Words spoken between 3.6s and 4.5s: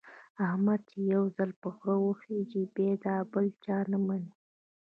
چا نه مني.